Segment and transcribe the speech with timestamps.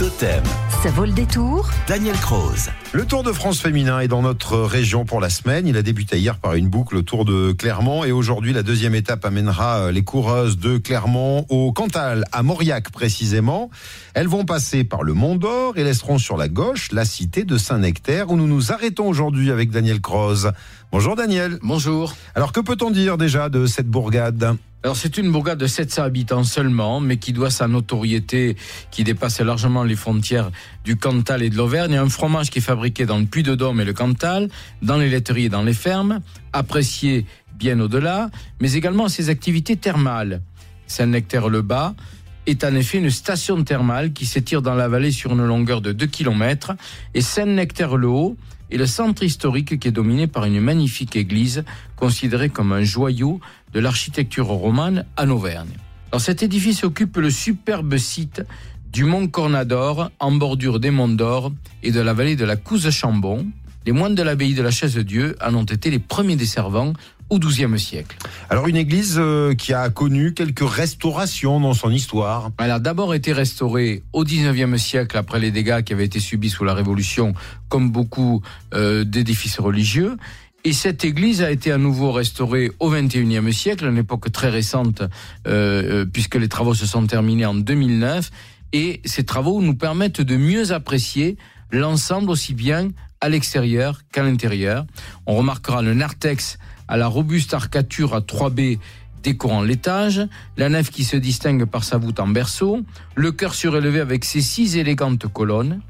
[0.00, 0.42] Totem,
[0.82, 2.70] Ça vaut le détour Daniel Croze.
[2.94, 5.66] Le Tour de France féminin est dans notre région pour la semaine.
[5.66, 8.94] Il a débuté hier par une boucle au Tour de Clermont et aujourd'hui la deuxième
[8.94, 13.68] étape amènera euh, les coureuses de Clermont au Cantal, à Mauriac précisément.
[14.14, 17.58] Elles vont passer par le Mont d'Or et laisseront sur la gauche la cité de
[17.58, 20.52] Saint-Nectaire où nous nous arrêtons aujourd'hui avec Daniel Croze.
[20.92, 21.58] Bonjour Daniel.
[21.62, 22.14] Bonjour.
[22.34, 24.56] Alors que peut-on dire déjà de cette bourgade?
[24.82, 28.56] Alors c'est une bourgade de 700 habitants seulement, mais qui doit sa notoriété
[28.90, 30.50] qui dépasse largement les frontières
[30.84, 31.96] du Cantal et de l'Auvergne.
[31.96, 34.48] Un fromage qui est fabriqué dans le Puy-de-Dôme et le Cantal,
[34.80, 36.20] dans les laiteries et dans les fermes,
[36.54, 40.40] apprécié bien au-delà, mais également ses activités thermales.
[40.86, 41.94] Saint-Nectaire-le-Bas
[42.50, 45.92] est en effet une station thermale qui s'étire dans la vallée sur une longueur de
[45.92, 46.72] 2 km
[47.14, 48.36] et Saint-Nectaire-le-Haut
[48.70, 51.64] est le centre historique qui est dominé par une magnifique église
[51.96, 53.40] considérée comme un joyau
[53.72, 55.76] de l'architecture romane en Auvergne.
[56.10, 58.42] Alors cet édifice occupe le superbe site
[58.92, 61.52] du mont Cornador en bordure des monts d'Or
[61.84, 63.46] et de la vallée de la Couze-Chambon.
[63.86, 66.94] Les moines de l'abbaye de la Chaise-Dieu en ont été les premiers desservants
[67.30, 68.16] au XIIe siècle.
[68.50, 72.50] Alors une église euh, qui a connu quelques restaurations dans son histoire.
[72.58, 76.50] Elle a d'abord été restaurée au XIXe siècle après les dégâts qui avaient été subis
[76.50, 77.34] sous la Révolution,
[77.68, 78.42] comme beaucoup
[78.74, 80.16] euh, d'édifices religieux.
[80.62, 85.00] Et cette église a été à nouveau restaurée au XXIe siècle, une époque très récente,
[85.00, 88.30] euh, euh, puisque les travaux se sont terminés en 2009.
[88.74, 91.38] Et ces travaux nous permettent de mieux apprécier
[91.70, 92.90] l'ensemble aussi bien
[93.22, 94.84] à l'extérieur qu'à l'intérieur.
[95.26, 96.58] On remarquera le narthex
[96.90, 98.78] à la robuste arcature à 3 baies
[99.22, 102.80] décorant l'étage, la nef qui se distingue par sa voûte en berceau,
[103.14, 105.80] le chœur surélevé avec ses six élégantes colonnes,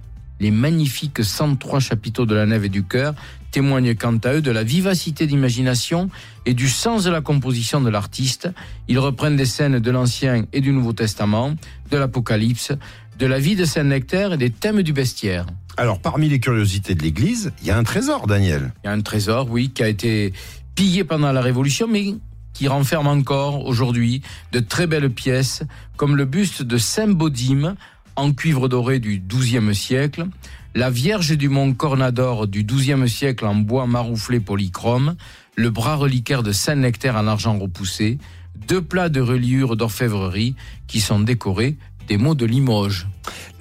[0.40, 3.14] les magnifiques 103 chapiteaux de la nef et du chœur
[3.50, 6.08] témoignent quant à eux de la vivacité d'imagination
[6.46, 8.48] et du sens de la composition de l'artiste.
[8.86, 11.54] Ils reprennent des scènes de l'Ancien et du Nouveau Testament,
[11.90, 12.72] de l'Apocalypse,
[13.18, 15.46] de la vie de Saint-Nectaire et des thèmes du bestiaire.
[15.76, 18.72] Alors parmi les curiosités de l'église, il y a un trésor Daniel.
[18.82, 20.32] Il y a un trésor, oui, qui a été
[20.80, 22.14] pillé pendant la Révolution, mais
[22.54, 25.62] qui renferme encore aujourd'hui de très belles pièces,
[25.98, 27.74] comme le buste de Saint-Baudime
[28.16, 30.26] en cuivre doré du XIIe siècle,
[30.74, 35.16] la Vierge du Mont Cornador du XIIe siècle en bois marouflé polychrome,
[35.54, 38.16] le bras reliquaire de Saint-Nectaire en argent repoussé,
[38.66, 40.54] deux plats de reliures d'orfèvrerie
[40.86, 41.76] qui sont décorés
[42.08, 43.06] des mots de Limoges.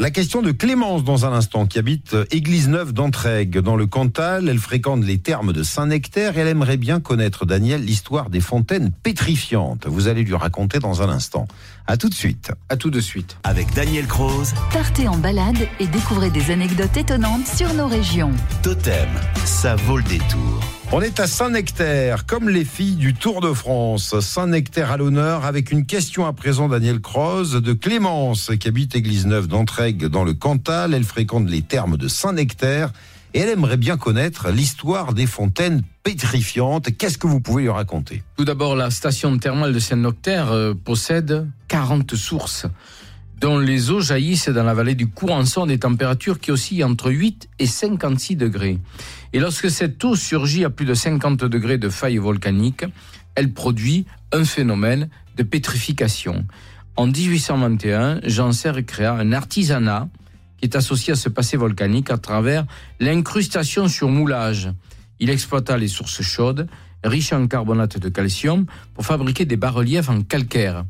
[0.02, 3.86] La question de Clémence dans un instant, qui habite euh, Église Neuve d'Entraigue dans le
[3.86, 4.48] Cantal.
[4.48, 8.92] Elle fréquente les thermes de Saint-Nectaire et elle aimerait bien connaître, Daniel, l'histoire des fontaines
[9.04, 9.88] pétrifiantes.
[9.88, 11.50] Vous allez lui raconter dans un instant.
[11.86, 12.54] À tout de suite.
[12.70, 13.36] À tout de suite.
[13.44, 18.32] Avec Daniel Croze, Partez en balade et découvrez des anecdotes étonnantes sur nos régions.
[18.64, 19.09] Totem,
[19.44, 20.78] ça vaut le détour.
[20.92, 24.20] On est à Saint-Nectaire, comme les filles du Tour de France.
[24.22, 29.28] Saint-Nectaire à l'honneur, avec une question à présent, Daniel Croze, de Clémence, qui habite Église
[29.28, 30.96] Neuve d'Entraigue dans le Cantal.
[30.96, 32.92] Elle fréquente les thermes de Saint-Nectaire
[33.36, 36.98] et elle aimerait bien connaître l'histoire des fontaines pétrifiantes.
[36.98, 38.24] Qu'est-ce que vous pouvez lui raconter?
[38.36, 42.66] Tout d'abord, la station thermale de Saint-Nectaire euh, possède 40 sources,
[43.40, 47.50] dont les eaux jaillissent dans la vallée du Courançon des températures qui oscillent entre 8
[47.60, 48.80] et 56 degrés.
[49.32, 52.84] Et lorsque cette eau surgit à plus de 50 degrés de faille volcanique,
[53.36, 56.46] elle produit un phénomène de pétrification.
[56.98, 60.10] En 1821, Jean Serre créa un artisanat
[60.58, 62.66] qui est associé à ce passé volcanique à travers
[63.00, 64.70] l'incrustation sur moulage.
[65.22, 66.68] Il exploita les sources chaudes,
[67.06, 70.84] riches en carbonate de calcium, pour fabriquer des bas-reliefs en calcaire.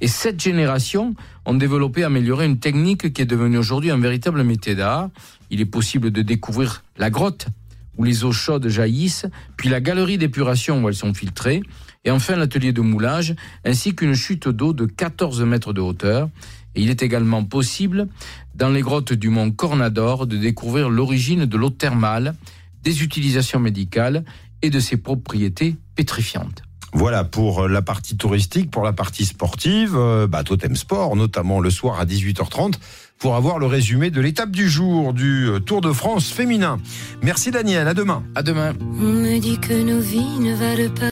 [0.00, 1.14] Et cette génération
[1.44, 5.10] ont développé amélioré une technique qui est devenue aujourd'hui un véritable métier d'art.
[5.50, 7.48] Il est possible de découvrir la grotte
[7.96, 9.26] où les eaux chaudes jaillissent,
[9.56, 11.62] puis la galerie d'épuration où elles sont filtrées,
[12.04, 16.30] et enfin l'atelier de moulage, ainsi qu'une chute d'eau de 14 mètres de hauteur.
[16.76, 18.06] Et il est également possible,
[18.54, 22.36] dans les grottes du mont Cornador, de découvrir l'origine de l'eau thermale,
[22.84, 24.24] des utilisations médicales
[24.62, 26.62] et de ses propriétés pétrifiantes.
[26.92, 31.70] Voilà pour la partie touristique, pour la partie sportive, euh, bah, Totem Sport, notamment le
[31.70, 32.74] soir à 18h30,
[33.18, 36.78] pour avoir le résumé de l'étape du jour du euh, Tour de France féminin.
[37.22, 38.22] Merci Daniel, à demain.
[38.34, 38.72] À demain.
[38.80, 41.06] On me dit que nos vies ne valent pas.